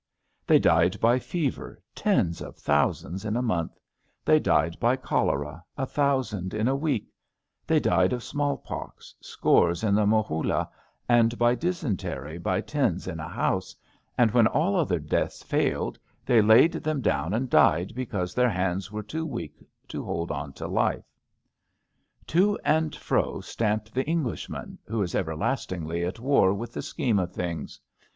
They 0.47 0.57
died 0.57 0.99
by 0.99 1.19
fever, 1.19 1.79
tens 1.93 2.41
of 2.41 2.55
thousands 2.55 3.23
in 3.23 3.35
a 3.37 3.43
month; 3.43 3.77
they 4.25 4.39
died 4.39 4.79
by 4.79 4.95
cholera, 4.95 5.63
a 5.77 5.85
thousand 5.85 6.55
in 6.55 6.67
a 6.67 6.75
week; 6.75 7.13
they 7.67 7.79
died 7.79 8.11
of 8.11 8.23
smallpox, 8.23 9.13
scores 9.21 9.83
in 9.83 9.93
the 9.93 10.07
mohuUa, 10.07 10.67
and 11.07 11.37
by 11.37 11.53
dysentery 11.53 12.39
by 12.39 12.61
tens 12.61 13.07
in 13.07 13.19
a 13.19 13.27
house; 13.27 13.75
and 14.17 14.31
when 14.31 14.47
all 14.47 14.75
other 14.75 14.97
deaths 14.97 15.43
failed 15.43 15.99
they 16.25 16.41
laid 16.41 16.71
them 16.71 17.01
down 17.01 17.31
and 17.31 17.47
died 17.51 17.93
because 17.93 18.33
their 18.33 18.49
hands 18.49 18.91
were 18.91 19.03
too 19.03 19.23
weak 19.27 19.63
to 19.89 20.03
hold 20.03 20.31
on 20.31 20.51
to 20.53 20.65
life. 20.67 21.05
To 22.25 22.57
and 22.65 22.95
fro 22.95 23.39
stamped 23.39 23.93
the 23.93 24.07
Englishman, 24.07 24.79
who 24.87 25.03
is 25.03 25.13
everlastingly 25.13 26.03
at 26.03 26.19
war 26.19 26.55
with 26.55 26.73
the 26.73 26.81
scheme 26.81 27.19
of 27.19 27.31
things. 27.33 27.79